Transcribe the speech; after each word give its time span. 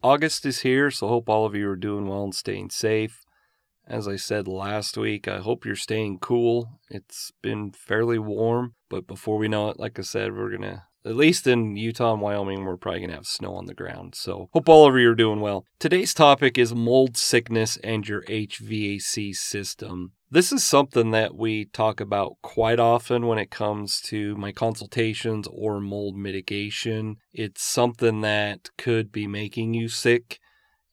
August 0.02 0.46
is 0.46 0.60
here, 0.60 0.90
so 0.90 1.08
hope 1.08 1.28
all 1.28 1.44
of 1.44 1.54
you 1.54 1.68
are 1.68 1.76
doing 1.76 2.06
well 2.06 2.24
and 2.24 2.34
staying 2.34 2.70
safe. 2.70 3.26
As 3.86 4.06
I 4.06 4.16
said 4.16 4.46
last 4.46 4.96
week, 4.96 5.26
I 5.26 5.38
hope 5.38 5.64
you're 5.64 5.76
staying 5.76 6.18
cool. 6.20 6.80
It's 6.88 7.32
been 7.42 7.72
fairly 7.72 8.18
warm, 8.18 8.74
but 8.88 9.06
before 9.06 9.36
we 9.36 9.48
know 9.48 9.68
it, 9.68 9.80
like 9.80 9.98
I 9.98 10.02
said, 10.02 10.34
we're 10.34 10.50
going 10.50 10.62
to 10.62 10.82
at 11.04 11.16
least 11.16 11.46
in 11.46 11.76
Utah 11.76 12.12
and 12.12 12.22
Wyoming, 12.22 12.64
we're 12.64 12.76
probably 12.76 13.00
going 13.00 13.10
to 13.10 13.16
have 13.16 13.26
snow 13.26 13.54
on 13.54 13.66
the 13.66 13.74
ground. 13.74 14.14
So, 14.14 14.50
hope 14.52 14.68
all 14.68 14.86
of 14.86 14.96
you 14.96 15.10
are 15.10 15.14
doing 15.14 15.40
well. 15.40 15.64
Today's 15.78 16.12
topic 16.12 16.58
is 16.58 16.74
mold 16.74 17.16
sickness 17.16 17.78
and 17.78 18.06
your 18.06 18.22
HVAC 18.22 19.34
system. 19.34 20.12
This 20.30 20.52
is 20.52 20.62
something 20.62 21.10
that 21.10 21.34
we 21.34 21.64
talk 21.64 22.00
about 22.00 22.36
quite 22.42 22.78
often 22.78 23.26
when 23.26 23.38
it 23.38 23.50
comes 23.50 24.00
to 24.02 24.36
my 24.36 24.52
consultations 24.52 25.48
or 25.50 25.80
mold 25.80 26.16
mitigation. 26.16 27.16
It's 27.32 27.62
something 27.62 28.20
that 28.20 28.68
could 28.76 29.10
be 29.10 29.26
making 29.26 29.74
you 29.74 29.88
sick 29.88 30.38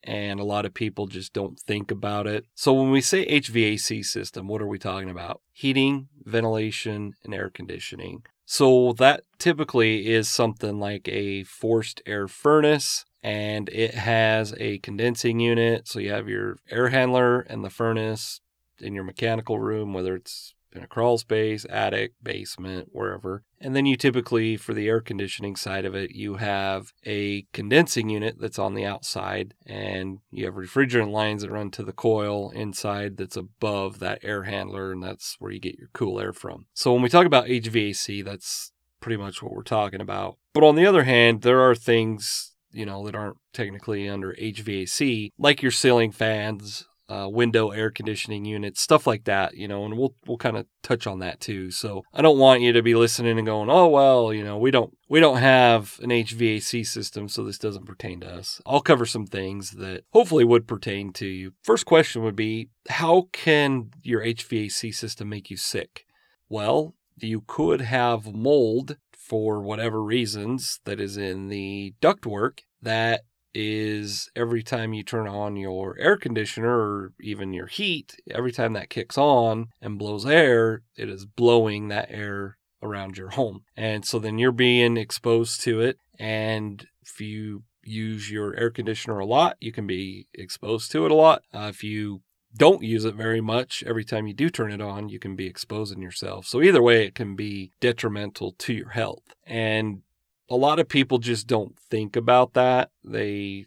and 0.07 0.39
a 0.39 0.45
lot 0.45 0.65
of 0.65 0.73
people 0.73 1.05
just 1.05 1.33
don't 1.33 1.59
think 1.59 1.91
about 1.91 2.25
it. 2.25 2.45
So 2.55 2.73
when 2.73 2.89
we 2.89 3.01
say 3.01 3.25
HVAC 3.27 4.05
system, 4.05 4.47
what 4.47 4.61
are 4.61 4.67
we 4.67 4.79
talking 4.79 5.09
about? 5.09 5.41
Heating, 5.51 6.07
ventilation, 6.23 7.13
and 7.23 7.33
air 7.33 7.49
conditioning. 7.49 8.23
So 8.45 8.93
that 8.93 9.23
typically 9.37 10.07
is 10.07 10.29
something 10.29 10.79
like 10.79 11.09
a 11.09 11.43
forced 11.43 12.01
air 12.05 12.29
furnace 12.29 13.03
and 13.21 13.67
it 13.69 13.95
has 13.95 14.55
a 14.57 14.79
condensing 14.79 15.41
unit. 15.41 15.89
So 15.89 15.99
you 15.99 16.11
have 16.11 16.29
your 16.29 16.55
air 16.71 16.87
handler 16.87 17.41
and 17.41 17.65
the 17.65 17.69
furnace 17.69 18.39
in 18.79 18.95
your 18.95 19.03
mechanical 19.03 19.59
room, 19.59 19.91
whether 19.91 20.15
it's 20.15 20.53
in 20.77 20.83
a 20.83 20.87
crawl 20.87 21.17
space, 21.17 21.65
attic, 21.69 22.13
basement, 22.21 22.89
wherever. 22.91 23.43
And 23.59 23.75
then 23.75 23.85
you 23.85 23.97
typically, 23.97 24.55
for 24.55 24.73
the 24.73 24.87
air 24.87 25.01
conditioning 25.01 25.55
side 25.55 25.85
of 25.85 25.95
it, 25.95 26.11
you 26.11 26.35
have 26.35 26.93
a 27.05 27.45
condensing 27.53 28.09
unit 28.09 28.35
that's 28.39 28.59
on 28.59 28.75
the 28.75 28.85
outside, 28.85 29.55
and 29.65 30.19
you 30.31 30.45
have 30.45 30.53
refrigerant 30.53 31.11
lines 31.11 31.41
that 31.41 31.51
run 31.51 31.71
to 31.71 31.83
the 31.83 31.91
coil 31.91 32.51
inside 32.51 33.17
that's 33.17 33.35
above 33.35 33.99
that 33.99 34.19
air 34.23 34.43
handler, 34.43 34.91
and 34.91 35.01
that's 35.01 35.35
where 35.39 35.51
you 35.51 35.59
get 35.59 35.77
your 35.77 35.89
cool 35.93 36.19
air 36.19 36.33
from. 36.33 36.67
So 36.73 36.93
when 36.93 37.01
we 37.01 37.09
talk 37.09 37.25
about 37.25 37.47
HVAC, 37.47 38.23
that's 38.23 38.71
pretty 38.99 39.17
much 39.17 39.41
what 39.41 39.53
we're 39.53 39.63
talking 39.63 40.01
about. 40.01 40.37
But 40.53 40.63
on 40.63 40.75
the 40.75 40.85
other 40.85 41.03
hand, 41.03 41.41
there 41.41 41.61
are 41.61 41.75
things 41.75 42.53
you 42.71 42.85
know 42.85 43.03
that 43.05 43.15
aren't 43.15 43.37
technically 43.53 44.07
under 44.07 44.33
HVAC, 44.33 45.31
like 45.37 45.61
your 45.61 45.71
ceiling 45.71 46.11
fans, 46.11 46.85
uh, 47.09 47.27
window 47.29 47.69
air 47.69 47.89
conditioning 47.89 48.45
units, 48.45 48.81
stuff 48.81 49.07
like 49.07 49.23
that, 49.25 49.55
you 49.55 49.67
know, 49.67 49.85
and 49.85 49.97
we'll 49.97 50.15
we'll 50.25 50.37
kind 50.37 50.57
of 50.57 50.65
touch 50.83 51.07
on 51.07 51.19
that 51.19 51.39
too. 51.39 51.71
So 51.71 52.03
I 52.13 52.21
don't 52.21 52.39
want 52.39 52.61
you 52.61 52.73
to 52.73 52.81
be 52.81 52.95
listening 52.95 53.37
and 53.37 53.47
going, 53.47 53.69
oh 53.69 53.87
well, 53.87 54.33
you 54.33 54.43
know, 54.43 54.57
we 54.57 54.71
don't 54.71 54.95
we 55.09 55.19
don't 55.19 55.37
have 55.37 55.99
an 56.01 56.09
HVAC 56.09 56.85
system, 56.85 57.29
so 57.29 57.43
this 57.43 57.57
doesn't 57.57 57.85
pertain 57.85 58.19
to 58.21 58.27
us. 58.27 58.61
I'll 58.65 58.81
cover 58.81 59.05
some 59.05 59.25
things 59.25 59.71
that 59.71 60.03
hopefully 60.11 60.43
would 60.43 60.67
pertain 60.67 61.13
to 61.13 61.27
you. 61.27 61.53
First 61.63 61.85
question 61.85 62.23
would 62.23 62.35
be, 62.35 62.69
how 62.89 63.29
can 63.31 63.91
your 64.01 64.21
HVAC 64.21 64.93
system 64.93 65.29
make 65.29 65.49
you 65.49 65.57
sick? 65.57 66.05
Well, 66.49 66.93
you 67.17 67.43
could 67.45 67.81
have 67.81 68.33
mold 68.33 68.97
for 69.11 69.61
whatever 69.61 70.01
reasons 70.01 70.79
that 70.85 70.99
is 70.99 71.17
in 71.17 71.49
the 71.49 71.93
ductwork 72.01 72.59
that 72.81 73.21
is 73.59 74.29
every 74.35 74.61
time 74.61 74.93
you 74.93 75.01
turn 75.01 75.27
on 75.27 75.55
your 75.55 75.97
air 75.97 76.15
conditioner 76.15 76.69
or 76.69 77.13
even 77.19 77.53
your 77.53 77.65
heat, 77.65 78.15
every 78.29 78.51
time 78.51 78.73
that 78.73 78.91
kicks 78.91 79.17
on 79.17 79.69
and 79.81 79.97
blows 79.97 80.27
air, 80.27 80.83
it 80.95 81.09
is 81.09 81.25
blowing 81.25 81.87
that 81.87 82.11
air 82.11 82.59
around 82.83 83.17
your 83.17 83.29
home. 83.29 83.63
And 83.75 84.05
so 84.05 84.19
then 84.19 84.37
you're 84.37 84.51
being 84.51 84.95
exposed 84.95 85.61
to 85.61 85.81
it. 85.81 85.97
And 86.19 86.85
if 87.01 87.19
you 87.19 87.63
use 87.83 88.29
your 88.29 88.55
air 88.55 88.69
conditioner 88.69 89.17
a 89.17 89.25
lot, 89.25 89.57
you 89.59 89.71
can 89.71 89.87
be 89.87 90.27
exposed 90.35 90.91
to 90.91 91.05
it 91.05 91.11
a 91.11 91.15
lot. 91.15 91.41
Uh, 91.51 91.71
if 91.73 91.83
you 91.83 92.21
don't 92.55 92.83
use 92.83 93.05
it 93.05 93.15
very 93.15 93.41
much, 93.41 93.83
every 93.87 94.03
time 94.03 94.27
you 94.27 94.35
do 94.35 94.51
turn 94.51 94.71
it 94.71 94.81
on, 94.81 95.09
you 95.09 95.17
can 95.17 95.35
be 95.35 95.47
exposing 95.47 96.01
yourself. 96.01 96.45
So 96.45 96.61
either 96.61 96.81
way, 96.83 97.05
it 97.05 97.15
can 97.15 97.35
be 97.35 97.71
detrimental 97.79 98.53
to 98.59 98.73
your 98.73 98.89
health. 98.89 99.23
And 99.47 100.01
a 100.49 100.55
lot 100.55 100.79
of 100.79 100.87
people 100.87 101.17
just 101.17 101.47
don't 101.47 101.77
think 101.77 102.15
about 102.15 102.53
that. 102.53 102.91
They 103.03 103.65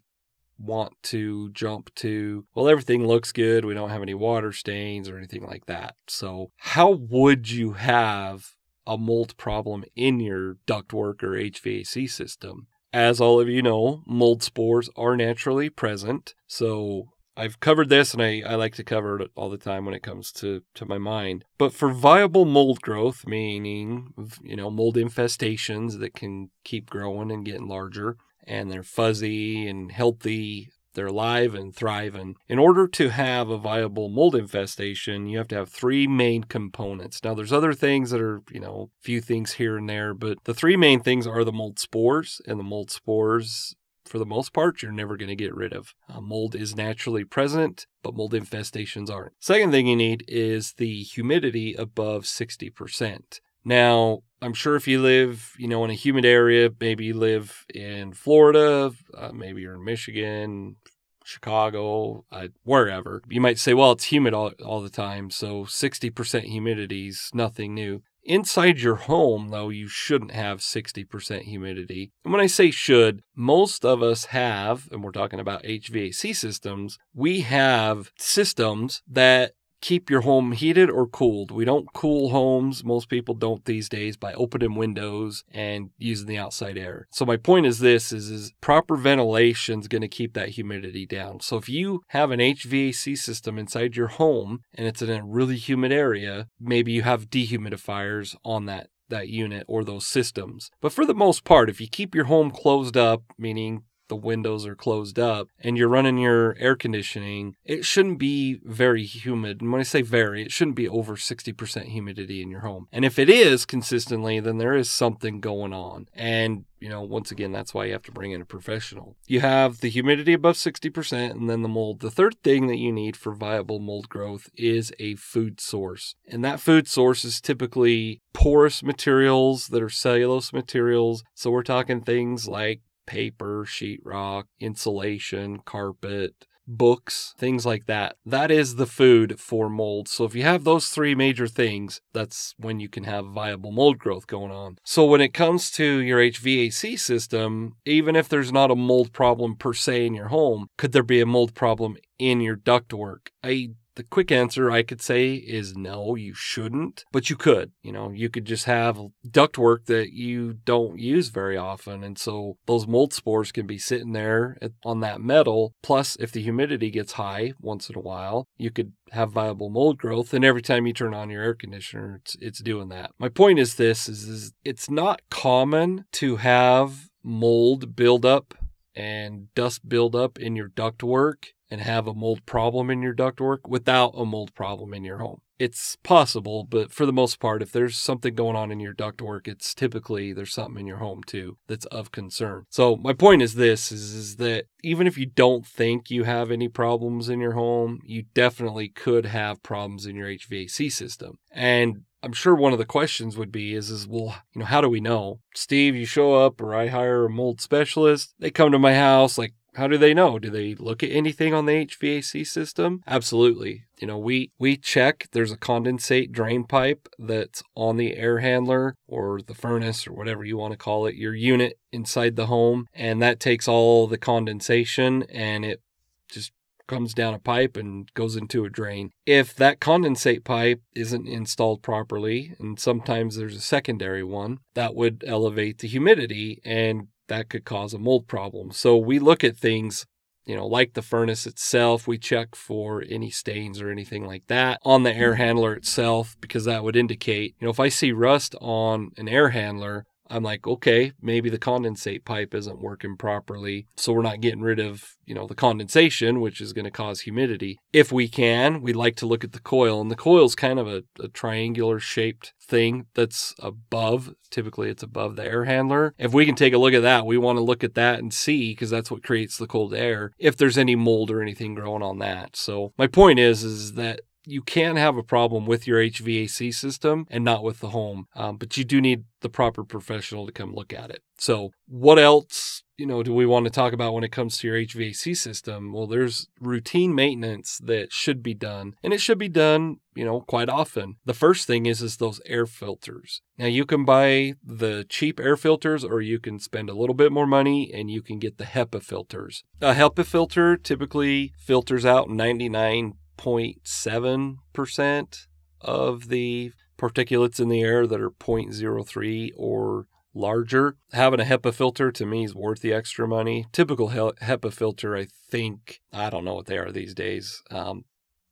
want 0.58 0.94
to 1.02 1.50
jump 1.50 1.94
to, 1.96 2.46
well, 2.54 2.68
everything 2.68 3.06
looks 3.06 3.32
good. 3.32 3.64
We 3.64 3.74
don't 3.74 3.90
have 3.90 4.02
any 4.02 4.14
water 4.14 4.52
stains 4.52 5.08
or 5.08 5.16
anything 5.16 5.44
like 5.44 5.66
that. 5.66 5.96
So, 6.06 6.50
how 6.58 6.90
would 6.90 7.50
you 7.50 7.72
have 7.72 8.54
a 8.86 8.98
mold 8.98 9.36
problem 9.36 9.84
in 9.96 10.20
your 10.20 10.56
ductwork 10.66 11.22
or 11.22 11.30
HVAC 11.30 12.10
system? 12.10 12.66
As 12.92 13.20
all 13.20 13.40
of 13.40 13.48
you 13.48 13.62
know, 13.62 14.02
mold 14.06 14.42
spores 14.42 14.90
are 14.96 15.16
naturally 15.16 15.70
present. 15.70 16.34
So, 16.46 17.10
I've 17.36 17.60
covered 17.60 17.88
this 17.88 18.12
and 18.12 18.22
I, 18.22 18.42
I 18.46 18.54
like 18.56 18.74
to 18.74 18.84
cover 18.84 19.20
it 19.20 19.30
all 19.34 19.50
the 19.50 19.56
time 19.56 19.84
when 19.84 19.94
it 19.94 20.02
comes 20.02 20.32
to, 20.32 20.62
to 20.74 20.84
my 20.84 20.98
mind. 20.98 21.44
But 21.58 21.72
for 21.72 21.90
viable 21.90 22.44
mold 22.44 22.80
growth, 22.82 23.26
meaning, 23.26 24.12
you 24.42 24.56
know, 24.56 24.70
mold 24.70 24.96
infestations 24.96 25.98
that 26.00 26.14
can 26.14 26.50
keep 26.64 26.90
growing 26.90 27.30
and 27.30 27.44
getting 27.44 27.68
larger, 27.68 28.16
and 28.44 28.70
they're 28.70 28.82
fuzzy 28.82 29.66
and 29.68 29.92
healthy 29.92 30.70
they're 30.94 31.06
alive 31.06 31.54
and 31.54 31.74
thriving. 31.74 32.36
In 32.48 32.58
order 32.58 32.88
to 32.88 33.10
have 33.10 33.48
a 33.48 33.58
viable 33.58 34.08
mold 34.08 34.34
infestation, 34.34 35.26
you 35.26 35.38
have 35.38 35.48
to 35.48 35.54
have 35.54 35.68
three 35.68 36.06
main 36.06 36.44
components. 36.44 37.22
Now, 37.22 37.34
there's 37.34 37.52
other 37.52 37.72
things 37.72 38.10
that 38.10 38.20
are, 38.20 38.42
you 38.50 38.60
know, 38.60 38.90
a 39.00 39.02
few 39.02 39.20
things 39.20 39.52
here 39.52 39.76
and 39.76 39.88
there, 39.88 40.14
but 40.14 40.38
the 40.44 40.54
three 40.54 40.76
main 40.76 41.00
things 41.00 41.26
are 41.26 41.44
the 41.44 41.52
mold 41.52 41.78
spores, 41.78 42.40
and 42.46 42.58
the 42.58 42.64
mold 42.64 42.90
spores 42.90 43.76
for 44.10 44.18
the 44.18 44.26
most 44.26 44.52
part, 44.52 44.82
you're 44.82 44.90
never 44.90 45.16
going 45.16 45.28
to 45.28 45.36
get 45.36 45.54
rid 45.54 45.72
of. 45.72 45.94
Uh, 46.08 46.20
mold 46.20 46.56
is 46.56 46.74
naturally 46.74 47.22
present, 47.22 47.86
but 48.02 48.14
mold 48.14 48.32
infestations 48.32 49.08
aren't. 49.08 49.34
Second 49.38 49.70
thing 49.70 49.86
you 49.86 49.94
need 49.94 50.24
is 50.26 50.72
the 50.74 51.04
humidity 51.04 51.74
above 51.74 52.24
60%. 52.24 53.40
Now, 53.64 54.22
I'm 54.42 54.52
sure 54.52 54.74
if 54.74 54.88
you 54.88 55.00
live, 55.00 55.54
you 55.58 55.68
know, 55.68 55.84
in 55.84 55.90
a 55.90 55.94
humid 55.94 56.24
area, 56.24 56.70
maybe 56.80 57.04
you 57.04 57.14
live 57.14 57.64
in 57.72 58.12
Florida, 58.12 58.90
uh, 59.16 59.30
maybe 59.32 59.60
you're 59.60 59.74
in 59.74 59.84
Michigan, 59.84 60.76
Chicago, 61.22 62.24
uh, 62.32 62.48
wherever, 62.64 63.22
you 63.28 63.40
might 63.40 63.58
say, 63.60 63.74
well, 63.74 63.92
it's 63.92 64.04
humid 64.04 64.34
all, 64.34 64.50
all 64.64 64.80
the 64.80 64.90
time. 64.90 65.30
So 65.30 65.64
60% 65.64 66.42
humidity 66.42 67.08
is 67.08 67.30
nothing 67.32 67.74
new. 67.74 68.02
Inside 68.30 68.78
your 68.78 68.94
home, 68.94 69.48
though, 69.48 69.70
you 69.70 69.88
shouldn't 69.88 70.30
have 70.30 70.60
60% 70.60 71.42
humidity. 71.42 72.12
And 72.24 72.32
when 72.32 72.40
I 72.40 72.46
say 72.46 72.70
should, 72.70 73.22
most 73.34 73.84
of 73.84 74.04
us 74.04 74.26
have, 74.26 74.88
and 74.92 75.02
we're 75.02 75.10
talking 75.10 75.40
about 75.40 75.64
HVAC 75.64 76.36
systems, 76.36 76.96
we 77.12 77.40
have 77.40 78.12
systems 78.16 79.02
that 79.08 79.54
keep 79.80 80.10
your 80.10 80.22
home 80.22 80.52
heated 80.52 80.90
or 80.90 81.06
cooled. 81.06 81.50
We 81.50 81.64
don't 81.64 81.92
cool 81.92 82.30
homes. 82.30 82.84
Most 82.84 83.08
people 83.08 83.34
don't 83.34 83.64
these 83.64 83.88
days 83.88 84.16
by 84.16 84.32
opening 84.34 84.74
windows 84.74 85.44
and 85.50 85.90
using 85.98 86.26
the 86.26 86.38
outside 86.38 86.76
air. 86.76 87.06
So 87.10 87.24
my 87.24 87.36
point 87.36 87.66
is 87.66 87.78
this 87.78 88.12
is, 88.12 88.30
is 88.30 88.52
proper 88.60 88.96
ventilation 88.96 89.80
is 89.80 89.88
going 89.88 90.02
to 90.02 90.08
keep 90.08 90.34
that 90.34 90.50
humidity 90.50 91.06
down. 91.06 91.40
So 91.40 91.56
if 91.56 91.68
you 91.68 92.02
have 92.08 92.30
an 92.30 92.40
HVAC 92.40 93.16
system 93.16 93.58
inside 93.58 93.96
your 93.96 94.08
home 94.08 94.60
and 94.74 94.86
it's 94.86 95.02
in 95.02 95.10
a 95.10 95.24
really 95.24 95.56
humid 95.56 95.92
area, 95.92 96.48
maybe 96.60 96.92
you 96.92 97.02
have 97.02 97.30
dehumidifiers 97.30 98.36
on 98.44 98.66
that 98.66 98.88
that 99.10 99.28
unit 99.28 99.64
or 99.66 99.84
those 99.84 100.06
systems. 100.06 100.70
But 100.80 100.92
for 100.92 101.04
the 101.04 101.14
most 101.14 101.44
part, 101.44 101.68
if 101.68 101.80
you 101.80 101.88
keep 101.88 102.14
your 102.14 102.26
home 102.26 102.52
closed 102.52 102.96
up, 102.96 103.24
meaning 103.36 103.82
the 104.10 104.16
windows 104.16 104.66
are 104.66 104.74
closed 104.74 105.18
up 105.18 105.48
and 105.60 105.78
you're 105.78 105.88
running 105.88 106.18
your 106.18 106.54
air 106.58 106.76
conditioning, 106.76 107.56
it 107.64 107.86
shouldn't 107.86 108.18
be 108.18 108.60
very 108.64 109.04
humid. 109.04 109.62
And 109.62 109.72
when 109.72 109.80
I 109.80 109.84
say 109.84 110.02
very, 110.02 110.42
it 110.42 110.52
shouldn't 110.52 110.76
be 110.76 110.88
over 110.88 111.16
60% 111.16 111.84
humidity 111.84 112.42
in 112.42 112.50
your 112.50 112.60
home. 112.60 112.88
And 112.92 113.06
if 113.06 113.18
it 113.18 113.30
is 113.30 113.64
consistently, 113.64 114.40
then 114.40 114.58
there 114.58 114.74
is 114.74 114.90
something 114.90 115.40
going 115.40 115.72
on. 115.72 116.08
And 116.12 116.66
you 116.80 116.88
know, 116.88 117.02
once 117.02 117.30
again, 117.30 117.52
that's 117.52 117.74
why 117.74 117.84
you 117.84 117.92
have 117.92 118.02
to 118.04 118.12
bring 118.12 118.32
in 118.32 118.40
a 118.40 118.46
professional. 118.46 119.16
You 119.26 119.40
have 119.40 119.80
the 119.80 119.90
humidity 119.90 120.32
above 120.32 120.56
60% 120.56 121.30
and 121.30 121.48
then 121.48 121.62
the 121.62 121.68
mold. 121.68 122.00
The 122.00 122.10
third 122.10 122.36
thing 122.42 122.66
that 122.68 122.78
you 122.78 122.90
need 122.90 123.16
for 123.16 123.34
viable 123.34 123.78
mold 123.78 124.08
growth 124.08 124.48
is 124.56 124.90
a 124.98 125.14
food 125.16 125.60
source. 125.60 126.14
And 126.26 126.42
that 126.44 126.58
food 126.58 126.88
source 126.88 127.24
is 127.24 127.40
typically 127.40 128.22
porous 128.32 128.82
materials 128.82 129.68
that 129.68 129.82
are 129.82 129.90
cellulose 129.90 130.52
materials. 130.52 131.22
So 131.34 131.50
we're 131.50 131.62
talking 131.62 132.00
things 132.00 132.48
like 132.48 132.80
paper, 133.10 133.64
sheetrock, 133.66 134.44
insulation, 134.60 135.58
carpet, 135.64 136.46
books, 136.64 137.34
things 137.36 137.66
like 137.66 137.86
that. 137.86 138.14
That 138.24 138.52
is 138.52 138.76
the 138.76 138.86
food 138.86 139.40
for 139.40 139.68
mold. 139.68 140.06
So 140.06 140.24
if 140.24 140.36
you 140.36 140.44
have 140.44 140.62
those 140.62 140.86
three 140.86 141.16
major 141.16 141.48
things, 141.48 142.00
that's 142.12 142.54
when 142.56 142.78
you 142.78 142.88
can 142.88 143.02
have 143.04 143.26
viable 143.26 143.72
mold 143.72 143.98
growth 143.98 144.28
going 144.28 144.52
on. 144.52 144.78
So 144.84 145.04
when 145.04 145.20
it 145.20 145.34
comes 145.34 145.72
to 145.72 145.84
your 145.98 146.20
HVAC 146.20 147.00
system, 147.00 147.72
even 147.84 148.14
if 148.14 148.28
there's 148.28 148.52
not 148.52 148.70
a 148.70 148.76
mold 148.76 149.12
problem 149.12 149.56
per 149.56 149.74
se 149.74 150.06
in 150.06 150.14
your 150.14 150.28
home, 150.28 150.68
could 150.78 150.92
there 150.92 151.02
be 151.02 151.20
a 151.20 151.26
mold 151.26 151.56
problem 151.56 151.96
in 152.20 152.40
your 152.40 152.56
ductwork? 152.56 153.30
I 153.42 153.70
the 153.96 154.02
quick 154.04 154.30
answer 154.30 154.70
I 154.70 154.82
could 154.82 155.02
say 155.02 155.34
is 155.34 155.76
no, 155.76 156.14
you 156.14 156.34
shouldn't, 156.34 157.04
but 157.12 157.30
you 157.30 157.36
could. 157.36 157.72
You 157.82 157.92
know, 157.92 158.10
you 158.10 158.28
could 158.28 158.44
just 158.44 158.64
have 158.64 158.98
ductwork 159.26 159.86
that 159.86 160.12
you 160.12 160.54
don't 160.64 160.98
use 160.98 161.28
very 161.28 161.56
often. 161.56 162.04
And 162.04 162.18
so 162.18 162.56
those 162.66 162.86
mold 162.86 163.12
spores 163.12 163.52
can 163.52 163.66
be 163.66 163.78
sitting 163.78 164.12
there 164.12 164.56
on 164.84 165.00
that 165.00 165.20
metal. 165.20 165.74
Plus, 165.82 166.16
if 166.20 166.32
the 166.32 166.42
humidity 166.42 166.90
gets 166.90 167.12
high 167.12 167.52
once 167.60 167.90
in 167.90 167.96
a 167.96 168.00
while, 168.00 168.46
you 168.56 168.70
could 168.70 168.92
have 169.10 169.32
viable 169.32 169.70
mold 169.70 169.98
growth. 169.98 170.32
And 170.32 170.44
every 170.44 170.62
time 170.62 170.86
you 170.86 170.92
turn 170.92 171.14
on 171.14 171.30
your 171.30 171.42
air 171.42 171.54
conditioner, 171.54 172.20
it's, 172.22 172.36
it's 172.40 172.62
doing 172.62 172.88
that. 172.88 173.10
My 173.18 173.28
point 173.28 173.58
is 173.58 173.74
this 173.74 174.08
is, 174.08 174.28
is 174.28 174.52
it's 174.64 174.88
not 174.88 175.20
common 175.30 176.04
to 176.12 176.36
have 176.36 177.10
mold 177.22 177.96
buildup 177.96 178.54
and 178.94 179.52
dust 179.54 179.88
buildup 179.88 180.38
in 180.38 180.56
your 180.56 180.68
ductwork 180.68 181.48
and 181.70 181.80
have 181.80 182.06
a 182.06 182.14
mold 182.14 182.44
problem 182.46 182.90
in 182.90 183.02
your 183.02 183.14
ductwork 183.14 183.68
without 183.68 184.12
a 184.16 184.24
mold 184.24 184.54
problem 184.54 184.92
in 184.92 185.04
your 185.04 185.18
home. 185.18 185.40
It's 185.58 185.96
possible, 186.02 186.64
but 186.64 186.90
for 186.90 187.04
the 187.04 187.12
most 187.12 187.38
part, 187.38 187.60
if 187.60 187.70
there's 187.70 187.96
something 187.96 188.34
going 188.34 188.56
on 188.56 188.72
in 188.72 188.80
your 188.80 188.94
ductwork, 188.94 189.46
it's 189.46 189.74
typically 189.74 190.32
there's 190.32 190.54
something 190.54 190.80
in 190.80 190.86
your 190.86 190.96
home 190.96 191.22
too 191.22 191.58
that's 191.68 191.84
of 191.86 192.10
concern. 192.10 192.64
So 192.70 192.96
my 192.96 193.12
point 193.12 193.42
is 193.42 193.54
this 193.54 193.92
is, 193.92 194.14
is 194.14 194.36
that 194.36 194.64
even 194.82 195.06
if 195.06 195.18
you 195.18 195.26
don't 195.26 195.66
think 195.66 196.10
you 196.10 196.24
have 196.24 196.50
any 196.50 196.68
problems 196.68 197.28
in 197.28 197.40
your 197.40 197.52
home, 197.52 198.00
you 198.04 198.24
definitely 198.32 198.88
could 198.88 199.26
have 199.26 199.62
problems 199.62 200.06
in 200.06 200.16
your 200.16 200.28
HVAC 200.28 200.90
system. 200.90 201.38
And 201.50 202.04
I'm 202.22 202.32
sure 202.32 202.54
one 202.54 202.72
of 202.72 202.78
the 202.78 202.84
questions 202.84 203.36
would 203.36 203.52
be 203.52 203.74
is 203.74 203.90
is 203.90 204.06
well, 204.06 204.36
you 204.54 204.60
know, 204.60 204.66
how 204.66 204.80
do 204.80 204.88
we 204.88 205.00
know? 205.00 205.40
Steve, 205.54 205.94
you 205.94 206.04
show 206.04 206.34
up 206.34 206.60
or 206.60 206.74
I 206.74 206.88
hire 206.88 207.26
a 207.26 207.30
mold 207.30 207.60
specialist, 207.60 208.34
they 208.38 208.50
come 208.50 208.72
to 208.72 208.78
my 208.78 208.94
house 208.94 209.38
like 209.38 209.54
how 209.74 209.86
do 209.86 209.96
they 209.96 210.14
know? 210.14 210.38
Do 210.38 210.50
they 210.50 210.74
look 210.74 211.02
at 211.02 211.10
anything 211.10 211.54
on 211.54 211.66
the 211.66 211.86
HVAC 211.86 212.46
system? 212.46 213.02
Absolutely. 213.06 213.84
You 213.98 214.06
know, 214.06 214.18
we 214.18 214.50
we 214.58 214.76
check 214.76 215.28
there's 215.32 215.52
a 215.52 215.56
condensate 215.56 216.32
drain 216.32 216.64
pipe 216.64 217.08
that's 217.18 217.62
on 217.74 217.96
the 217.96 218.16
air 218.16 218.38
handler 218.38 218.96
or 219.06 219.40
the 219.40 219.54
furnace 219.54 220.06
or 220.06 220.12
whatever 220.12 220.44
you 220.44 220.56
want 220.56 220.72
to 220.72 220.78
call 220.78 221.06
it, 221.06 221.14
your 221.14 221.34
unit 221.34 221.78
inside 221.92 222.36
the 222.36 222.46
home, 222.46 222.86
and 222.94 223.20
that 223.22 223.40
takes 223.40 223.68
all 223.68 224.06
the 224.06 224.18
condensation 224.18 225.24
and 225.30 225.64
it 225.64 225.82
just 226.30 226.52
comes 226.90 227.14
down 227.14 227.34
a 227.34 227.38
pipe 227.38 227.76
and 227.76 228.12
goes 228.14 228.34
into 228.34 228.64
a 228.64 228.70
drain. 228.70 229.10
If 229.24 229.54
that 229.54 229.78
condensate 229.78 230.42
pipe 230.42 230.82
isn't 230.96 231.28
installed 231.28 231.82
properly, 231.82 232.56
and 232.58 232.80
sometimes 232.80 233.36
there's 233.36 233.54
a 233.54 233.60
secondary 233.60 234.24
one, 234.24 234.58
that 234.74 234.96
would 234.96 235.22
elevate 235.24 235.78
the 235.78 235.86
humidity 235.86 236.60
and 236.64 237.06
that 237.30 237.48
could 237.48 237.64
cause 237.64 237.94
a 237.94 237.98
mold 237.98 238.28
problem. 238.28 238.72
So 238.72 238.96
we 238.98 239.18
look 239.18 239.42
at 239.42 239.56
things, 239.56 240.04
you 240.44 240.54
know, 240.54 240.66
like 240.66 240.92
the 240.92 241.02
furnace 241.02 241.46
itself. 241.46 242.06
We 242.06 242.18
check 242.18 242.54
for 242.54 243.02
any 243.08 243.30
stains 243.30 243.80
or 243.80 243.88
anything 243.90 244.26
like 244.26 244.48
that 244.48 244.80
on 244.84 245.04
the 245.04 245.14
air 245.14 245.34
hmm. 245.36 245.40
handler 245.40 245.72
itself 245.72 246.36
because 246.40 246.66
that 246.66 246.84
would 246.84 246.96
indicate, 246.96 247.54
you 247.58 247.66
know, 247.66 247.70
if 247.70 247.80
I 247.80 247.88
see 247.88 248.12
rust 248.12 248.54
on 248.60 249.12
an 249.16 249.28
air 249.28 249.50
handler, 249.50 250.04
I'm 250.30 250.42
like, 250.42 250.66
okay, 250.66 251.12
maybe 251.20 251.50
the 251.50 251.58
condensate 251.58 252.24
pipe 252.24 252.54
isn't 252.54 252.80
working 252.80 253.16
properly. 253.16 253.86
So 253.96 254.12
we're 254.12 254.22
not 254.22 254.40
getting 254.40 254.60
rid 254.60 254.78
of, 254.78 255.16
you 255.26 255.34
know, 255.34 255.46
the 255.46 255.54
condensation, 255.54 256.40
which 256.40 256.60
is 256.60 256.72
going 256.72 256.84
to 256.84 256.90
cause 256.90 257.20
humidity. 257.20 257.78
If 257.92 258.12
we 258.12 258.28
can, 258.28 258.80
we 258.80 258.92
like 258.92 259.16
to 259.16 259.26
look 259.26 259.42
at 259.42 259.52
the 259.52 259.60
coil. 259.60 260.00
And 260.00 260.10
the 260.10 260.16
coil 260.16 260.44
is 260.44 260.54
kind 260.54 260.78
of 260.78 260.86
a, 260.86 261.02
a, 261.18 261.28
triangular 261.28 261.98
shaped 261.98 262.52
thing 262.62 263.06
that's 263.14 263.54
above, 263.58 264.34
typically 264.50 264.90
it's 264.90 265.02
above 265.02 265.36
the 265.36 265.44
air 265.44 265.64
handler. 265.64 266.14
If 266.18 266.32
we 266.32 266.46
can 266.46 266.54
take 266.54 266.72
a 266.72 266.78
look 266.78 266.94
at 266.94 267.02
that, 267.02 267.26
we 267.26 267.38
want 267.38 267.56
to 267.58 267.64
look 267.64 267.82
at 267.82 267.94
that 267.94 268.20
and 268.20 268.32
see, 268.32 268.72
because 268.72 268.90
that's 268.90 269.10
what 269.10 269.24
creates 269.24 269.56
the 269.56 269.66
cold 269.66 269.94
air, 269.94 270.32
if 270.38 270.56
there's 270.56 270.78
any 270.78 270.94
mold 270.94 271.30
or 271.30 271.42
anything 271.42 271.74
growing 271.74 272.02
on 272.02 272.18
that. 272.18 272.56
So 272.56 272.92
my 272.96 273.06
point 273.06 273.38
is, 273.38 273.64
is 273.64 273.94
that 273.94 274.20
you 274.50 274.62
can 274.62 274.96
have 274.96 275.16
a 275.16 275.22
problem 275.22 275.64
with 275.64 275.86
your 275.86 276.00
HVAC 276.00 276.74
system 276.74 277.26
and 277.30 277.44
not 277.44 277.62
with 277.62 277.78
the 277.78 277.90
home, 277.90 278.26
um, 278.34 278.56
but 278.56 278.76
you 278.76 278.84
do 278.84 279.00
need 279.00 279.24
the 279.40 279.48
proper 279.48 279.84
professional 279.84 280.44
to 280.44 280.52
come 280.52 280.74
look 280.74 280.92
at 280.92 281.10
it. 281.10 281.22
So, 281.38 281.70
what 281.86 282.18
else, 282.18 282.82
you 282.98 283.06
know, 283.06 283.22
do 283.22 283.32
we 283.32 283.46
want 283.46 283.64
to 283.64 283.70
talk 283.70 283.94
about 283.94 284.12
when 284.12 284.24
it 284.24 284.32
comes 284.32 284.58
to 284.58 284.66
your 284.66 284.76
HVAC 284.76 285.34
system? 285.36 285.92
Well, 285.92 286.06
there's 286.06 286.48
routine 286.60 287.14
maintenance 287.14 287.78
that 287.82 288.12
should 288.12 288.42
be 288.42 288.52
done, 288.52 288.94
and 289.02 289.14
it 289.14 289.20
should 289.20 289.38
be 289.38 289.48
done, 289.48 289.96
you 290.14 290.26
know, 290.26 290.42
quite 290.42 290.68
often. 290.68 291.16
The 291.24 291.32
first 291.32 291.66
thing 291.66 291.86
is 291.86 292.02
is 292.02 292.18
those 292.18 292.42
air 292.44 292.66
filters. 292.66 293.40
Now, 293.56 293.66
you 293.66 293.86
can 293.86 294.04
buy 294.04 294.54
the 294.62 295.06
cheap 295.08 295.40
air 295.40 295.56
filters, 295.56 296.04
or 296.04 296.20
you 296.20 296.38
can 296.38 296.58
spend 296.58 296.90
a 296.90 296.94
little 296.94 297.14
bit 297.14 297.32
more 297.32 297.46
money 297.46 297.90
and 297.92 298.10
you 298.10 298.20
can 298.20 298.38
get 298.38 298.58
the 298.58 298.64
HEPA 298.64 299.02
filters. 299.02 299.64
A 299.80 299.94
HEPA 299.94 300.26
filter 300.26 300.76
typically 300.76 301.52
filters 301.56 302.04
out 302.04 302.28
99 302.28 303.14
0.7% 303.40 305.46
of 305.80 306.28
the 306.28 306.72
particulates 306.98 307.58
in 307.58 307.68
the 307.68 307.80
air 307.80 308.06
that 308.06 308.20
are 308.20 308.30
0.03 308.30 309.50
or 309.56 310.06
larger. 310.34 310.96
Having 311.12 311.40
a 311.40 311.44
HEPA 311.44 311.74
filter 311.74 312.12
to 312.12 312.26
me 312.26 312.44
is 312.44 312.54
worth 312.54 312.80
the 312.80 312.92
extra 312.92 313.26
money. 313.26 313.66
Typical 313.72 314.10
HEPA 314.10 314.72
filter, 314.72 315.16
I 315.16 315.26
think, 315.50 316.00
I 316.12 316.30
don't 316.30 316.44
know 316.44 316.54
what 316.54 316.66
they 316.66 316.78
are 316.78 316.92
these 316.92 317.14
days. 317.14 317.62
Um, 317.70 318.04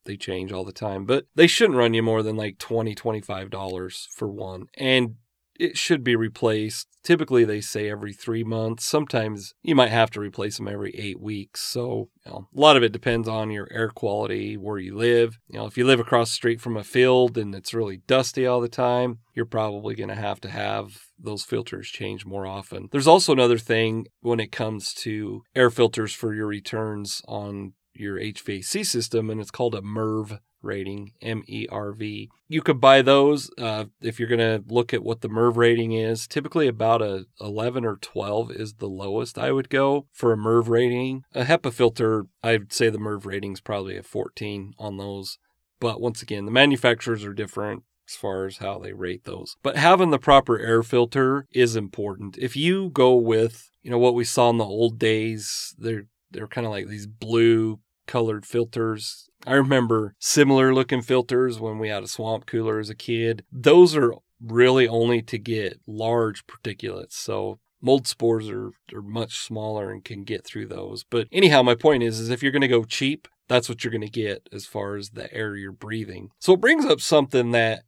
they 0.05 0.17
change 0.17 0.53
all 0.53 0.65
the 0.65 0.73
time, 0.73 1.05
but 1.05 1.27
they 1.35 1.47
shouldn't 1.47 1.79
run 1.79 1.95
you 1.95 2.03
more 2.03 2.23
than 2.23 2.37
like 2.37 2.59
$20, 2.59 2.97
$25 2.97 4.09
for 4.11 4.29
one. 4.29 4.67
And 4.75 5.17
it 5.59 5.77
should 5.77 6.05
be 6.05 6.17
replaced. 6.17 6.87
Typically, 7.03 7.45
they 7.45 7.61
say 7.61 7.89
every 7.89 8.13
three 8.13 8.45
months. 8.45 8.85
Sometimes 8.85 9.55
you 9.63 9.75
might 9.75 9.91
have 9.91 10.11
to 10.11 10.21
replace 10.21 10.59
them 10.59 10.69
every 10.69 10.95
eight 10.95 11.21
weeks. 11.21 11.63
So, 11.63 12.11
you 12.25 12.33
know, 12.33 12.49
a 12.55 12.61
lot 12.61 12.77
of 12.77 12.83
it 12.83 12.93
depends 12.93 13.29
on 13.29 13.51
your 13.51 13.69
air 13.71 13.89
quality, 13.89 14.57
where 14.57 14.79
you 14.79 14.97
live. 14.97 15.39
You 15.49 15.59
know, 15.59 15.67
if 15.67 15.79
you 15.79 15.87
live 15.87 16.01
across 16.01 16.31
the 16.31 16.35
street 16.35 16.61
from 16.61 16.77
a 16.77 16.85
field 16.85 17.39
and 17.39 17.55
it's 17.55 17.75
really 17.75 17.99
dusty 18.07 18.47
all 18.47 18.61
the 18.61 18.69
time, 18.69 19.21
you're 19.35 19.47
probably 19.47 19.95
going 19.95 20.11
to 20.11 20.15
have 20.15 20.41
to 20.41 20.51
have 20.51 20.99
those 21.19 21.45
filters 21.45 21.89
changed 21.89 22.27
more 22.27 22.47
often. 22.47 22.89
There's 22.93 23.07
also 23.07 23.33
another 23.33 23.59
thing 23.59 24.07
when 24.21 24.41
it 24.41 24.53
comes 24.53 24.93
to 24.95 25.43
air 25.55 25.71
filters 25.71 26.13
for 26.13 26.35
your 26.35 26.47
returns 26.47 27.23
on 27.27 27.73
your 27.99 28.19
HVAC 28.19 28.85
system, 28.85 29.31
and 29.31 29.41
it's 29.41 29.51
called 29.51 29.75
a 29.75 29.81
MERV 29.81 30.39
rating, 30.63 31.13
M 31.21 31.43
E 31.47 31.67
R 31.71 31.93
V. 31.93 32.31
You 32.49 32.63
could 32.63 32.81
buy 32.81 33.03
those 33.03 33.51
uh, 33.59 33.87
if 34.01 34.19
you're 34.19 34.29
going 34.29 34.39
to 34.39 34.63
look 34.73 34.93
at 34.93 35.03
what 35.03 35.21
the 35.21 35.29
MERV 35.29 35.57
rating 35.57 35.93
is. 35.93 36.27
Typically, 36.27 36.67
about 36.67 37.03
a 37.03 37.27
11 37.41 37.85
or 37.85 37.97
12 37.97 38.51
is 38.53 38.75
the 38.75 38.89
lowest 38.89 39.39
I 39.39 39.53
would 39.53 39.69
go 39.69 40.07
for 40.13 40.33
a 40.33 40.37
MERV 40.37 40.69
rating. 40.69 41.25
A 41.35 41.45
HEPA 41.45 41.73
filter, 41.73 42.27
I'd 42.43 42.73
say 42.73 42.91
the 42.91 42.99
MERV 42.99 43.25
rating 43.25 43.53
is 43.53 43.61
probably 43.61 43.97
a 43.97 44.03
14 44.03 44.75
on 44.79 44.97
those. 44.97 45.39
But 45.81 46.01
once 46.01 46.23
again, 46.23 46.45
the 46.45 46.51
manufacturers 46.51 47.25
are 47.25 47.35
different 47.35 47.85
as 48.09 48.17
far 48.17 48.47
as 48.47 48.57
how 48.59 48.79
they 48.79 48.93
rate 48.93 49.25
those. 49.25 49.57
But 49.63 49.77
having 49.77 50.11
the 50.11 50.19
proper 50.19 50.59
air 50.59 50.83
filter 50.83 51.47
is 51.53 51.77
important. 51.77 52.37
If 52.39 52.57
you 52.57 52.91
go 52.91 53.15
with, 53.15 53.71
you 53.83 53.91
know, 53.91 53.99
what 53.99 54.15
we 54.15 54.25
saw 54.25 54.51
in 54.51 54.59
the 54.59 54.65
old 54.65 54.99
days, 54.99 55.75
they're 55.79 56.07
they're 56.31 56.49
kind 56.49 56.67
of 56.67 56.73
like 56.73 56.89
these 56.89 57.07
blue 57.07 57.81
colored 58.09 58.45
filters. 58.45 59.31
I 59.47 59.55
remember 59.55 60.17
similar 60.19 60.75
looking 60.75 61.03
filters 61.03 61.61
when 61.61 61.79
we 61.79 61.89
had 61.89 62.03
a 62.03 62.09
swamp 62.09 62.47
cooler 62.47 62.81
as 62.81 62.91
a 62.91 62.97
kid. 62.97 63.45
Those 63.53 63.95
are 63.95 64.15
really 64.41 64.89
only 64.89 65.23
to 65.23 65.39
get 65.39 65.81
large 65.87 66.45
particulates. 66.47 67.13
So 67.13 67.61
mold 67.81 68.09
spores 68.09 68.49
are, 68.51 68.73
are 68.93 69.03
much 69.03 69.39
smaller 69.39 69.93
and 69.93 70.05
can 70.05 70.25
get 70.25 70.45
through 70.45 70.67
those. 70.67 71.05
But 71.05 71.29
anyhow, 71.31 71.63
my 71.63 71.77
point 71.77 72.03
is, 72.03 72.19
is 72.19 72.31
if 72.31 72.43
you're 72.43 72.53
going 72.53 72.63
to 72.63 72.69
go 72.69 72.85
cheap, 72.85 73.29
that's 73.47 73.69
what 73.69 73.85
you're 73.85 73.93
going 73.93 74.01
to 74.01 74.09
get 74.09 74.49
as 74.53 74.67
far 74.67 74.97
as 74.97 75.11
the 75.11 75.33
air 75.33 75.57
you're 75.57 75.73
breathing. 75.73 76.31
So 76.39 76.55
it 76.55 76.61
brings 76.61 76.85
up 76.85 77.01
something 77.01 77.53
that 77.53 77.85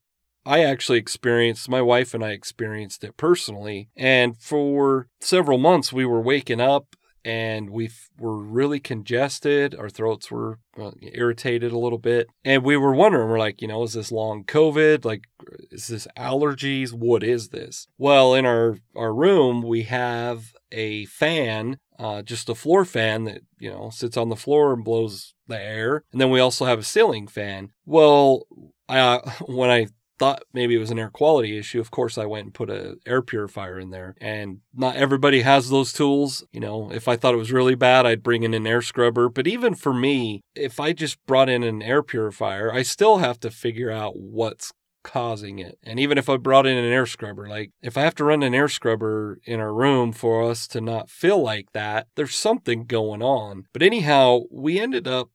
I 0.46 0.64
actually 0.64 0.98
experienced, 0.98 1.68
my 1.68 1.82
wife 1.82 2.14
and 2.14 2.24
I 2.24 2.30
experienced 2.30 3.04
it 3.04 3.16
personally. 3.16 3.90
And 3.96 4.38
for 4.38 5.08
several 5.20 5.58
months, 5.58 5.92
we 5.92 6.06
were 6.06 6.20
waking 6.20 6.60
up 6.60 6.96
and 7.24 7.70
we 7.70 7.90
were 8.18 8.36
really 8.36 8.80
congested. 8.80 9.74
Our 9.74 9.90
throats 9.90 10.30
were 10.30 10.58
uh, 10.80 10.92
irritated 11.00 11.72
a 11.72 11.78
little 11.78 11.98
bit. 11.98 12.28
And 12.44 12.64
we 12.64 12.76
were 12.76 12.94
wondering, 12.94 13.28
we're 13.28 13.38
like, 13.38 13.60
you 13.60 13.68
know, 13.68 13.82
is 13.82 13.92
this 13.92 14.12
long 14.12 14.44
COVID? 14.44 15.04
Like, 15.04 15.24
is 15.70 15.88
this 15.88 16.06
allergies? 16.16 16.92
What 16.92 17.22
is 17.22 17.48
this? 17.48 17.86
Well, 17.98 18.34
in 18.34 18.46
our, 18.46 18.78
our 18.96 19.14
room, 19.14 19.62
we 19.62 19.82
have 19.84 20.52
a 20.72 21.04
fan, 21.06 21.78
uh, 21.98 22.22
just 22.22 22.48
a 22.48 22.54
floor 22.54 22.84
fan 22.84 23.24
that, 23.24 23.42
you 23.58 23.70
know, 23.70 23.90
sits 23.90 24.16
on 24.16 24.28
the 24.28 24.36
floor 24.36 24.72
and 24.72 24.84
blows 24.84 25.34
the 25.46 25.60
air. 25.60 26.04
And 26.12 26.20
then 26.20 26.30
we 26.30 26.40
also 26.40 26.64
have 26.64 26.78
a 26.78 26.84
ceiling 26.84 27.26
fan. 27.26 27.70
Well, 27.84 28.46
I, 28.88 29.18
when 29.46 29.70
I 29.70 29.88
thought 30.20 30.42
maybe 30.52 30.76
it 30.76 30.78
was 30.78 30.90
an 30.90 30.98
air 30.98 31.08
quality 31.08 31.56
issue, 31.56 31.80
of 31.80 31.90
course 31.90 32.18
I 32.18 32.26
went 32.26 32.44
and 32.44 32.54
put 32.54 32.68
a 32.68 32.96
air 33.06 33.22
purifier 33.22 33.80
in 33.80 33.88
there. 33.90 34.14
And 34.20 34.58
not 34.74 34.94
everybody 34.94 35.40
has 35.40 35.70
those 35.70 35.94
tools. 35.94 36.44
You 36.52 36.60
know, 36.60 36.92
if 36.92 37.08
I 37.08 37.16
thought 37.16 37.32
it 37.32 37.38
was 37.38 37.50
really 37.50 37.74
bad, 37.74 38.04
I'd 38.04 38.22
bring 38.22 38.42
in 38.42 38.52
an 38.52 38.66
air 38.66 38.82
scrubber. 38.82 39.30
But 39.30 39.46
even 39.46 39.74
for 39.74 39.94
me, 39.94 40.42
if 40.54 40.78
I 40.78 40.92
just 40.92 41.16
brought 41.26 41.48
in 41.48 41.62
an 41.62 41.82
air 41.82 42.02
purifier, 42.02 42.70
I 42.72 42.82
still 42.82 43.18
have 43.18 43.40
to 43.40 43.50
figure 43.50 43.90
out 43.90 44.12
what's 44.16 44.72
causing 45.02 45.58
it. 45.58 45.78
And 45.82 45.98
even 45.98 46.18
if 46.18 46.28
I 46.28 46.36
brought 46.36 46.66
in 46.66 46.76
an 46.76 46.92
air 46.92 47.06
scrubber, 47.06 47.48
like 47.48 47.70
if 47.82 47.96
I 47.96 48.02
have 48.02 48.14
to 48.16 48.24
run 48.24 48.42
an 48.42 48.54
air 48.54 48.68
scrubber 48.68 49.38
in 49.44 49.58
our 49.58 49.72
room 49.72 50.12
for 50.12 50.48
us 50.50 50.68
to 50.68 50.82
not 50.82 51.08
feel 51.08 51.42
like 51.42 51.72
that, 51.72 52.08
there's 52.14 52.34
something 52.36 52.84
going 52.84 53.22
on. 53.22 53.64
But 53.72 53.82
anyhow, 53.82 54.40
we 54.50 54.78
ended 54.78 55.08
up 55.08 55.30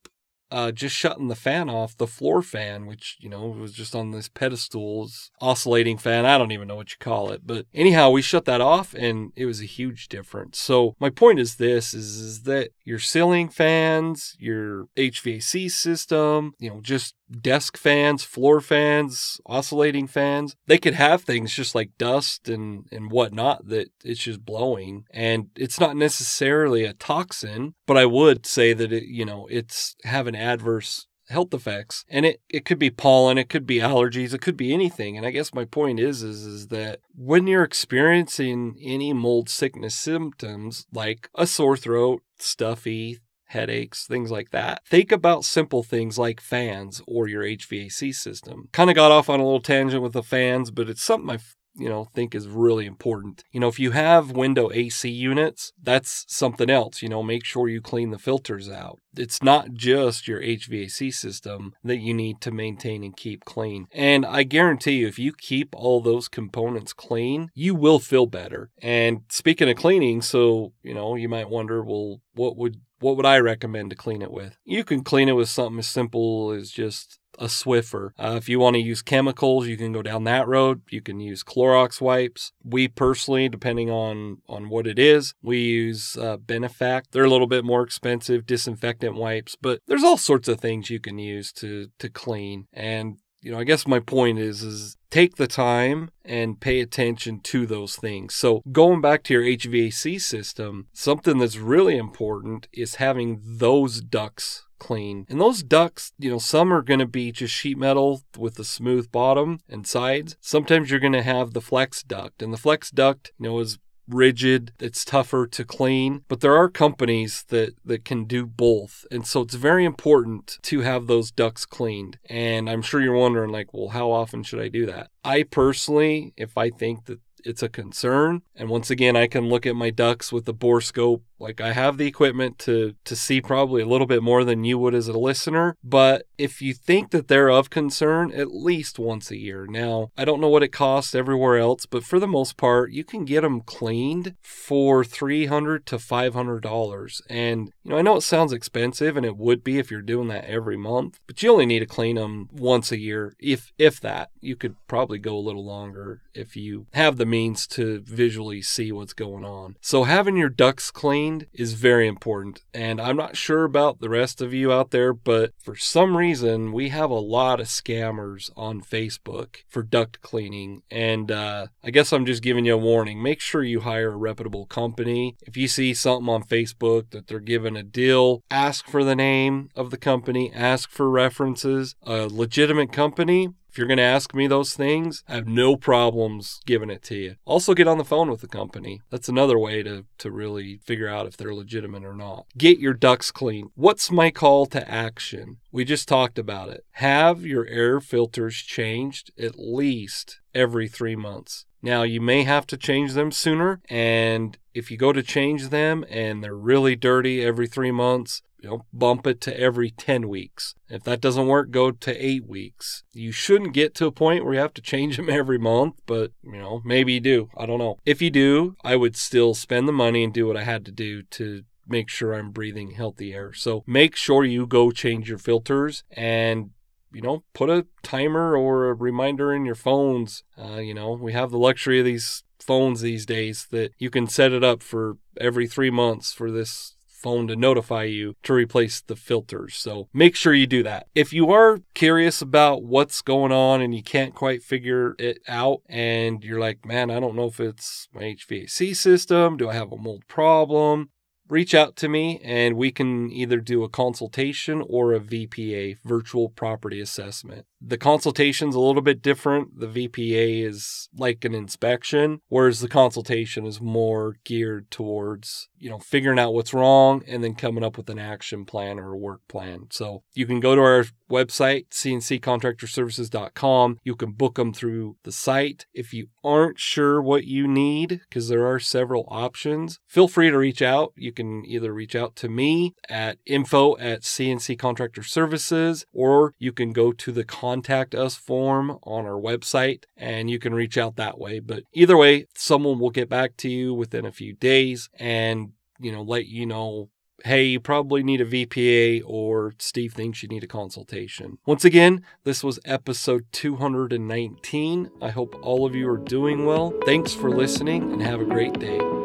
uh, 0.56 0.72
just 0.72 0.96
shutting 0.96 1.28
the 1.28 1.36
fan 1.36 1.70
off, 1.70 1.98
the 1.98 2.08
floor 2.08 2.42
fan, 2.42 2.86
which, 2.86 3.18
you 3.20 3.28
know, 3.28 3.48
was 3.48 3.74
just 3.74 3.94
on 3.94 4.12
this 4.12 4.30
pedestal, 4.30 5.10
oscillating 5.42 5.98
fan. 5.98 6.26
I 6.26 6.38
don't 6.38 6.54
even 6.54 6.70
know 6.70 6.78
what 6.78 6.92
you 6.92 6.98
call 6.98 7.30
it. 7.34 7.42
But 7.46 7.66
anyhow, 7.74 8.10
we 8.10 8.22
shut 8.22 8.46
that 8.46 8.62
off 8.62 8.94
and 8.94 9.34
it 9.36 9.48
was 9.48 9.60
a 9.60 9.66
huge 9.66 10.08
difference. 10.08 10.58
So 10.58 10.96
my 10.98 11.10
point 11.10 11.40
is 11.40 11.58
this 11.58 11.94
is, 11.94 12.16
is 12.16 12.44
that 12.44 12.70
your 12.86 13.00
ceiling 13.00 13.50
fans, 13.50 14.38
your 14.40 14.86
HVAC 14.96 15.70
system, 15.70 16.54
you 16.58 16.70
know, 16.70 16.80
just 16.80 17.16
desk 17.42 17.78
fans, 17.78 18.24
floor 18.24 18.62
fans, 18.62 19.40
oscillating 19.46 20.08
fans. 20.08 20.56
They 20.68 20.78
could 20.78 20.94
have 20.94 21.24
things 21.24 21.54
just 21.54 21.76
like 21.76 21.98
dust 21.98 22.48
and, 22.48 22.86
and 22.92 23.12
whatnot 23.12 23.68
that 23.68 23.90
it's 24.04 24.22
just 24.22 24.46
blowing. 24.46 25.06
And 25.12 25.50
it's 25.56 25.80
not 25.80 25.96
necessarily 25.96 26.84
a 26.84 26.94
toxin, 26.94 27.74
but 27.88 27.98
I 27.98 28.06
would 28.06 28.46
say 28.46 28.74
that 28.74 28.92
it, 28.92 29.04
you 29.04 29.26
know, 29.26 29.48
it's 29.50 29.96
having 30.04 30.36
adverse 30.46 31.08
health 31.28 31.54
effects 31.56 32.06
and 32.08 32.24
it, 32.24 32.40
it 32.50 32.66
could 32.66 32.78
be 32.78 32.92
pollen 32.92 33.38
it 33.38 33.50
could 33.50 33.66
be 33.66 33.80
allergies 33.80 34.32
it 34.32 34.42
could 34.42 34.56
be 34.56 34.72
anything 34.72 35.18
and 35.18 35.26
i 35.26 35.32
guess 35.32 35.56
my 35.56 35.66
point 35.66 36.00
is 36.00 36.22
is 36.22 36.46
is 36.46 36.68
that 36.68 37.00
when 37.16 37.48
you're 37.48 37.64
experiencing 37.64 38.76
any 38.80 39.12
mold 39.12 39.50
sickness 39.50 39.96
symptoms 39.96 40.86
like 40.94 41.28
a 41.34 41.48
sore 41.48 41.76
throat 41.76 42.22
stuffy 42.38 43.18
headaches, 43.46 44.06
things 44.06 44.32
like 44.32 44.52
that. 44.52 44.86
Think 44.86 45.12
about 45.12 45.46
simple 45.46 45.84
things 45.84 46.18
like 46.18 46.42
fans 46.42 47.02
or 47.08 47.28
your 47.28 47.44
HVAC 47.44 48.14
system. 48.14 48.70
Kind 48.72 48.90
of 48.90 48.96
got 48.96 49.12
off 49.12 49.30
on 49.30 49.40
a 49.40 49.44
little 49.44 49.62
tangent 49.62 50.04
with 50.04 50.14
the 50.14 50.24
fans, 50.24 50.72
but 50.72 50.90
it's 50.90 51.04
something 51.04 51.30
I 51.30 51.40
you 51.76 51.90
know 51.90 52.06
think 52.14 52.34
is 52.34 52.48
really 52.48 52.86
important. 52.86 53.44
You 53.52 53.60
know, 53.60 53.68
if 53.68 53.80
you 53.80 53.92
have 53.92 54.32
window 54.32 54.72
AC 54.72 55.10
units, 55.10 55.74
that's 55.82 56.26
something 56.28 56.70
else, 56.70 57.02
you 57.02 57.10
know, 57.10 57.24
make 57.24 57.46
sure 57.46 57.68
you 57.68 57.82
clean 57.82 58.12
the 58.12 58.20
filters 58.20 58.70
out. 58.70 59.00
It's 59.18 59.42
not 59.42 59.74
just 59.74 60.28
your 60.28 60.42
HVAC 60.42 61.14
system 61.14 61.74
that 61.84 61.98
you 61.98 62.14
need 62.14 62.42
to 62.42 62.52
maintain 62.52 63.04
and 63.04 63.16
keep 63.16 63.46
clean. 63.46 63.88
And 63.94 64.26
I 64.26 64.44
guarantee 64.44 64.98
you 64.98 65.08
if 65.08 65.20
you 65.20 65.34
keep 65.34 65.74
all 65.76 66.02
those 66.02 66.28
components 66.28 66.94
clean, 66.94 67.50
you 67.54 67.76
will 67.76 68.00
feel 68.00 68.26
better. 68.26 68.72
And 68.82 69.22
speaking 69.30 69.70
of 69.70 69.78
cleaning, 69.78 70.22
so, 70.22 70.74
you 70.84 70.94
know, 70.94 71.16
you 71.16 71.30
might 71.30 71.50
wonder, 71.50 71.84
well, 71.84 72.22
what 72.34 72.58
would 72.58 72.82
what 73.00 73.18
would 73.18 73.26
I 73.26 73.38
recommend 73.40 73.90
to 73.90 73.96
clean 73.96 74.22
it 74.22 74.32
with? 74.32 74.58
You 74.64 74.84
can 74.84 75.04
clean 75.04 75.30
it 75.30 75.34
with 75.34 75.50
something 75.50 75.80
as 75.80 75.88
simple 75.88 76.52
as 76.52 76.72
just 76.72 77.20
a 77.40 77.46
Swiffer. 77.46 78.12
Uh, 78.18 78.36
if 78.38 78.50
you 78.50 78.60
want 78.60 78.76
to 78.76 78.82
use 78.82 79.02
chemicals, 79.02 79.68
you 79.68 79.78
can 79.78 79.92
go 79.92 80.02
down 80.02 80.24
that 80.26 80.48
road. 80.48 80.82
You 80.90 81.02
can 81.02 81.20
use 81.20 81.44
Clorox 81.44 82.02
wipes. 82.02 82.52
We 82.64 82.88
personally, 82.88 83.50
depending 83.50 83.90
on 83.90 84.42
on 84.48 84.70
what 84.70 84.88
it 84.88 85.00
is, 85.00 85.34
we 85.42 85.60
use 85.60 86.18
uh, 86.18 86.38
Benefect. 86.38 87.12
They're 87.12 87.26
a 87.26 87.30
little 87.30 87.48
bit 87.48 87.66
more 87.66 87.84
expensive 87.84 88.46
disinfectant 88.46 89.16
wipes, 89.16 89.56
but 89.60 89.82
there's 89.88 90.04
all 90.04 90.18
sorts 90.18 90.48
of 90.48 90.60
things 90.60 90.90
you 90.90 91.00
can 91.00 91.20
use 91.20 91.52
to 91.54 91.88
to 92.00 92.10
clean. 92.10 92.68
And 92.74 93.18
you 93.46 93.52
know, 93.52 93.60
I 93.60 93.64
guess 93.64 93.86
my 93.86 94.00
point 94.00 94.40
is 94.40 94.64
is 94.64 94.98
take 95.12 95.36
the 95.36 95.48
time 95.48 96.10
and 96.26 96.60
pay 96.60 96.82
attention 96.82 97.40
to 97.42 97.68
those 97.68 97.96
things. 97.96 98.34
So, 98.34 98.64
going 98.72 99.02
back 99.02 99.24
to 99.24 99.34
your 99.36 99.44
HVAC 99.44 100.20
system, 100.20 100.88
something 100.94 101.38
that's 101.38 101.58
really 101.58 101.96
important 101.96 102.68
is 102.74 102.96
having 102.96 103.40
those 103.44 104.02
ducts 104.02 104.65
clean. 104.80 105.26
And 105.30 105.40
those 105.40 105.64
ducts, 105.64 106.14
you 106.18 106.30
know, 106.30 106.40
some 106.40 106.72
are 106.74 106.82
going 106.82 107.00
to 107.00 107.06
be 107.08 107.32
just 107.32 107.54
sheet 107.54 107.78
metal 107.78 108.24
with 108.38 108.60
a 108.60 108.64
smooth 108.64 109.12
bottom 109.12 109.60
and 109.70 109.88
sides. 109.88 110.38
Sometimes 110.42 110.90
you're 110.90 111.00
going 111.00 111.14
to 111.14 111.24
have 111.24 111.54
the 111.54 111.62
flex 111.62 112.04
duct, 112.04 112.42
and 112.42 112.54
the 112.54 112.58
flex 112.58 112.92
duct, 112.92 113.32
you 113.40 113.46
know, 113.46 113.60
is 113.60 113.80
rigid 114.08 114.72
it's 114.80 115.04
tougher 115.04 115.48
to 115.48 115.66
clean 115.66 116.24
but 116.28 116.40
there 116.40 116.56
are 116.56 116.70
companies 116.70 117.44
that 117.48 117.74
that 117.84 118.06
can 118.06 118.26
do 118.26 118.46
both 118.46 119.04
and 119.10 119.26
so 119.26 119.42
it's 119.42 119.56
very 119.56 119.84
important 119.84 120.60
to 120.62 120.82
have 120.82 121.08
those 121.08 121.32
ducts 121.32 121.66
cleaned 121.66 122.20
and 122.30 122.70
i'm 122.70 122.84
sure 122.84 123.02
you're 123.02 123.16
wondering 123.16 123.50
like 123.50 123.74
well 123.74 123.90
how 123.90 124.12
often 124.12 124.44
should 124.44 124.62
i 124.62 124.68
do 124.68 124.86
that 124.86 125.10
i 125.24 125.42
personally 125.42 126.34
if 126.38 126.56
i 126.56 126.70
think 126.70 127.06
that 127.06 127.20
it's 127.46 127.64
a 127.64 127.70
concern. 127.70 128.42
And 128.56 128.70
once 128.70 128.90
again, 128.90 129.16
I 129.16 129.28
can 129.28 129.48
look 129.48 129.66
at 129.66 129.76
my 129.76 129.92
ducts 129.92 130.34
with 130.34 130.46
the 130.46 130.54
borescope. 130.54 131.22
Like 131.40 131.60
I 131.62 131.74
have 131.74 131.98
the 131.98 132.08
equipment 132.08 132.60
to 132.60 132.96
to 133.04 133.16
see 133.16 133.42
probably 133.42 133.82
a 133.82 133.88
little 133.88 134.08
bit 134.08 134.24
more 134.24 134.44
than 134.44 134.64
you 134.64 134.78
would 134.80 134.96
as 134.96 135.08
a 135.08 135.18
listener. 135.18 135.76
But 135.84 136.26
if 136.38 136.62
you 136.62 136.74
think 136.74 137.12
that 137.12 137.28
they're 137.28 137.50
of 137.50 137.70
concern, 137.70 138.32
at 138.32 138.54
least 138.54 139.00
once 139.00 139.32
a 139.32 139.38
year. 139.38 139.66
Now, 139.68 140.12
I 140.18 140.26
don't 140.26 140.42
know 140.42 140.50
what 140.50 140.64
it 140.64 140.70
costs 140.70 141.16
everywhere 141.16 141.58
else, 141.58 141.86
but 141.86 142.04
for 142.04 142.20
the 142.20 142.28
most 142.28 142.58
part, 142.58 142.92
you 142.92 143.04
can 143.04 143.26
get 143.26 143.42
them 143.42 143.62
cleaned 143.62 144.36
for 144.42 145.04
three 145.04 145.48
hundred 145.48 145.86
to 145.88 146.00
five 146.00 146.34
hundred 146.34 146.62
dollars. 146.64 147.22
And 147.30 147.72
you 147.84 147.92
know, 147.92 147.98
I 147.98 148.02
know 148.02 148.18
it 148.18 148.22
sounds 148.22 148.54
expensive, 148.54 149.18
and 149.18 149.26
it 149.26 149.38
would 149.38 149.64
be 149.64 149.78
if 149.78 149.92
you're 149.92 150.02
doing 150.02 150.28
that 150.30 150.46
every 150.46 150.78
month, 150.78 151.20
but 151.28 151.42
you 151.42 151.52
only 151.52 151.66
need 151.66 151.80
to 151.80 151.86
clean 151.86 152.16
them 152.16 152.50
once 152.52 152.92
a 152.92 153.00
year, 153.00 153.36
if 153.40 153.72
if 153.78 154.00
that. 154.02 154.30
You 154.42 154.56
could 154.56 154.76
probably 154.88 155.18
go 155.18 155.36
a 155.36 155.40
little 155.40 155.66
longer 155.66 156.22
if 156.34 156.56
you 156.56 156.86
have 156.94 157.18
the 157.18 157.26
means 157.26 157.66
to 157.68 158.02
visually 158.02 158.62
see 158.62 158.92
what's 158.92 159.14
going 159.14 159.44
on. 159.44 159.76
So 159.82 160.04
having 160.04 160.38
your 160.38 160.50
ducts 160.50 160.92
clean 160.92 161.25
is 161.54 161.74
very 161.74 162.08
important. 162.08 162.64
And 162.74 163.00
I'm 163.02 163.18
not 163.18 163.38
sure 163.38 163.64
about 163.64 164.00
the 164.00 164.10
rest 164.10 164.42
of 164.42 164.54
you 164.54 164.72
out 164.72 164.92
there, 164.92 165.14
but 165.14 165.52
for 165.62 165.76
some 165.76 166.18
reason, 166.18 166.72
we 166.72 166.90
have 166.90 167.10
a 167.10 167.16
lot 167.16 167.60
of 167.60 167.68
scammers 167.68 168.50
on 168.56 168.82
Facebook 168.82 169.58
for 169.68 169.84
duct 169.84 170.22
cleaning. 170.22 170.82
And 170.90 171.32
uh, 171.32 171.68
I 171.84 171.92
guess 171.92 172.12
I'm 172.12 172.26
just 172.26 172.44
giving 172.44 172.66
you 172.66 172.76
a 172.76 172.78
warning. 172.78 173.22
Make 173.22 173.42
sure 173.42 173.64
you 173.64 173.82
hire 173.82 174.14
a 174.14 174.18
reputable 174.18 174.66
company. 174.66 175.36
If 175.42 175.58
you 175.58 175.68
see 175.68 175.94
something 175.94 176.30
on 176.30 176.44
Facebook 176.44 177.10
that 177.12 177.28
they're 177.28 177.40
giving 177.40 177.76
a 177.76 177.84
deal, 177.84 178.44
ask 178.50 178.88
for 178.88 179.04
the 179.04 179.16
name 179.16 179.70
of 179.76 179.92
the 179.92 179.98
company, 179.98 180.52
ask 180.54 180.90
for 180.90 181.10
references. 181.10 181.96
A 182.04 182.28
legitimate 182.28 182.92
company 182.92 183.50
if 183.76 183.80
you're 183.80 183.88
going 183.88 183.98
to 183.98 184.04
ask 184.04 184.34
me 184.34 184.48
those 184.48 184.74
things, 184.74 185.22
I 185.28 185.36
have 185.36 185.50
no 185.50 185.76
problems 185.76 186.62
giving 186.66 186.90
it 186.90 187.04
to 187.04 187.16
you. 187.16 187.36
Also, 187.44 187.74
get 187.74 187.90
on 187.90 187.98
the 187.98 188.06
phone 188.06 188.32
with 188.32 188.40
the 188.40 188.48
company. 188.48 189.02
That's 189.10 189.28
another 189.28 189.60
way 189.60 189.84
to, 189.84 190.06
to 190.20 190.32
really 190.32 190.80
figure 190.86 191.10
out 191.10 191.26
if 191.26 191.36
they're 191.36 191.54
legitimate 191.54 192.06
or 192.06 192.14
not. 192.14 192.46
Get 192.58 192.80
your 192.80 192.94
ducks 192.94 193.32
clean. 193.32 193.72
What's 193.76 194.10
my 194.10 194.32
call 194.32 194.66
to 194.68 194.90
action? 194.90 195.58
We 195.74 195.84
just 195.84 196.08
talked 196.08 196.40
about 196.40 196.70
it. 196.70 196.86
Have 196.92 197.46
your 197.46 197.68
air 197.68 198.00
filters 198.00 198.56
changed 198.56 199.34
at 199.38 199.60
least 199.60 200.40
every 200.54 200.88
three 200.88 201.18
months. 201.18 201.66
Now, 201.86 202.02
you 202.02 202.20
may 202.20 202.46
have 202.46 202.66
to 202.68 202.78
change 202.78 203.14
them 203.14 203.32
sooner, 203.32 203.80
and 203.88 204.58
if 204.74 204.90
you 204.90 204.98
go 204.98 205.14
to 205.14 205.22
change 205.22 205.70
them 205.70 206.04
and 206.10 206.44
they're 206.44 206.56
really 206.56 206.96
dirty 206.96 207.46
every 207.46 207.68
three 207.68 207.92
months, 207.92 208.42
you 208.60 208.68
know, 208.68 208.86
bump 208.92 209.28
it 209.28 209.40
to 209.42 209.60
every 209.60 209.92
10 209.92 210.28
weeks. 210.28 210.74
If 210.90 211.04
that 211.04 211.22
doesn't 211.22 211.46
work, 211.46 211.70
go 211.70 211.92
to 211.92 212.26
eight 212.26 212.48
weeks. 212.48 213.04
You 213.14 213.32
shouldn't 213.32 213.74
get 213.74 213.94
to 213.96 214.08
a 214.08 214.12
point 214.12 214.44
where 214.44 214.56
you 214.56 214.60
have 214.62 214.74
to 214.74 214.82
change 214.82 215.18
them 215.18 215.30
every 215.42 215.60
month, 215.60 216.02
but 216.08 216.32
you 216.42 216.58
know, 216.58 216.82
maybe 216.84 217.14
you 217.14 217.20
do. 217.20 217.50
I 217.56 217.68
don't 217.68 217.78
know. 217.78 218.00
If 218.04 218.20
you 218.20 218.32
do, 218.32 218.76
I 218.84 218.96
would 218.96 219.16
still 219.16 219.54
spend 219.54 219.88
the 219.88 219.94
money 219.94 220.24
and 220.24 220.34
do 220.34 220.48
what 220.48 220.58
I 220.58 220.64
had 220.64 220.86
to 220.86 220.92
do 220.92 221.22
to 221.22 221.66
make 221.88 222.10
sure 222.10 222.34
I'm 222.34 222.50
breathing 222.50 222.92
healthy 222.92 223.32
air. 223.32 223.54
So 223.54 223.84
make 223.86 224.16
sure 224.16 224.44
you 224.44 224.66
go 224.66 224.90
change 224.90 225.30
your 225.30 225.38
filters 225.38 226.04
and 226.10 226.72
you 227.16 227.22
know, 227.22 227.44
put 227.54 227.70
a 227.70 227.88
timer 228.04 228.58
or 228.58 228.90
a 228.90 228.94
reminder 228.94 229.54
in 229.54 229.66
your 229.66 229.76
phones. 229.76 230.44
Uh, 230.62 230.80
you 230.80 230.94
know, 230.94 231.14
we 231.14 231.32
have 231.32 231.50
the 231.50 231.58
luxury 231.58 232.00
of 232.00 232.06
these 232.06 232.44
phones 232.60 233.00
these 233.00 233.26
days 233.26 233.68
that 233.72 233.92
you 233.98 234.10
can 234.10 234.28
set 234.28 234.52
it 234.52 234.64
up 234.64 234.84
for 234.84 235.18
every 235.40 235.66
three 235.66 235.90
months 235.90 236.34
for 236.34 236.52
this 236.52 236.96
phone 237.08 237.48
to 237.48 237.56
notify 237.56 238.04
you 238.04 238.36
to 238.44 238.54
replace 238.54 239.02
the 239.02 239.16
filters. 239.16 239.76
So 239.76 240.10
make 240.14 240.36
sure 240.36 240.54
you 240.54 240.68
do 240.68 240.84
that. 240.84 241.08
If 241.16 241.32
you 241.32 241.52
are 241.52 241.80
curious 241.94 242.42
about 242.42 242.84
what's 242.84 243.22
going 243.22 243.52
on 243.52 243.82
and 243.82 243.96
you 243.96 244.04
can't 244.04 244.36
quite 244.36 244.62
figure 244.62 245.16
it 245.18 245.40
out 245.48 245.82
and 245.88 246.44
you're 246.44 246.60
like, 246.60 246.86
man, 246.86 247.10
I 247.10 247.20
don't 247.20 247.36
know 247.36 247.48
if 247.48 247.60
it's 247.60 248.10
my 248.14 248.22
HVAC 248.22 248.96
system, 248.96 249.58
do 249.58 249.70
I 249.70 249.74
have 249.74 249.92
a 249.92 249.98
mold 249.98 250.28
problem? 250.28 251.10
Reach 251.48 251.74
out 251.74 251.96
to 251.98 252.10
me 252.10 252.40
and 252.44 252.76
we 252.76 252.92
can 252.92 253.32
either 253.32 253.60
do 253.60 253.84
a 253.84 253.90
consultation 253.90 254.84
or 254.88 255.14
a 255.14 255.20
VPA, 255.20 255.98
virtual 256.04 256.50
property 256.50 257.00
assessment. 257.00 257.66
The 257.88 258.00
consultation's 258.00 258.74
a 258.74 258.80
little 258.80 259.04
bit 259.04 259.22
different. 259.22 259.80
The 259.80 259.88
VPA 259.88 260.66
is 260.66 261.08
like 261.16 261.46
an 261.46 261.54
inspection, 261.54 262.42
whereas 262.48 262.80
the 262.80 262.88
consultation 262.88 263.68
is 263.68 263.80
more 263.80 264.38
geared 264.44 264.90
towards, 264.90 265.70
you 265.78 265.90
know, 265.90 266.00
figuring 266.00 266.40
out 266.40 266.56
what's 266.56 266.74
wrong 266.74 267.22
and 267.28 267.44
then 267.44 267.54
coming 267.54 267.84
up 267.84 267.96
with 267.96 268.10
an 268.10 268.18
action 268.18 268.66
plan 268.66 269.00
or 269.00 269.14
a 269.14 269.18
work 269.18 269.42
plan. 269.48 269.86
So 269.92 270.24
you 270.34 270.48
can 270.48 270.60
go 270.60 270.76
to 270.76 270.82
our 270.82 271.06
website, 271.30 271.90
cnccontractorservices.com. 271.90 274.00
You 274.04 274.16
can 274.16 274.32
book 274.32 274.56
them 274.56 274.74
through 274.74 275.18
the 275.24 275.32
site. 275.32 275.86
If 275.94 276.14
you 276.14 276.30
aren't 276.44 276.80
sure 276.80 277.22
what 277.22 277.46
you 277.46 277.68
need, 277.68 278.22
because 278.30 278.50
there 278.50 278.66
are 278.66 278.80
several 278.80 279.26
options, 279.28 280.00
feel 280.08 280.28
free 280.28 280.50
to 280.50 280.58
reach 280.58 280.82
out. 280.82 281.14
You 281.16 281.32
can 281.32 281.64
either 281.66 281.94
reach 281.94 282.16
out 282.16 282.36
to 282.38 282.50
me 282.50 282.96
at 283.10 283.38
info 283.46 283.96
at 283.98 284.22
cnccontractorservices 284.22 286.06
or 286.14 286.56
you 286.58 286.72
can 286.72 286.94
go 286.94 287.12
to 287.12 287.32
the 287.32 287.44
contact 287.76 288.16
us 288.16 288.36
form 288.36 288.92
on 289.04 289.26
our 289.26 289.40
website 289.40 290.04
and 290.16 290.50
you 290.50 290.60
can 290.60 290.74
reach 290.74 290.98
out 290.98 291.18
that 291.18 291.38
way. 291.38 291.60
But 291.60 291.84
either 291.94 292.16
way, 292.16 292.46
someone 292.56 293.00
will 293.00 293.10
get 293.10 293.30
back 293.30 293.58
to 293.58 293.70
you 293.70 293.94
within 293.94 294.26
a 294.26 294.32
few 294.32 294.54
days 294.54 295.10
and 295.20 295.72
you 296.00 296.12
know, 296.12 296.22
let 296.22 296.46
you 296.48 296.66
know 296.66 297.10
hey, 297.44 297.64
you 297.66 297.80
probably 297.80 298.24
need 298.24 298.42
a 298.42 298.46
VPA, 298.46 299.22
or 299.24 299.74
Steve 299.78 300.14
thinks 300.14 300.42
you 300.42 300.50
need 300.50 300.64
a 300.64 300.68
consultation. 300.68 301.60
Once 301.66 301.86
again, 301.86 302.24
this 302.44 302.64
was 302.64 302.80
episode 302.86 303.46
219. 303.52 305.12
I 305.22 305.30
hope 305.30 305.56
all 305.62 305.86
of 305.86 305.94
you 305.94 306.10
are 306.10 306.18
doing 306.18 306.66
well. 306.66 306.94
Thanks 307.06 307.34
for 307.34 307.52
listening 307.52 308.14
and 308.14 308.22
have 308.24 308.40
a 308.40 308.46
great 308.46 308.80
day. 308.80 309.25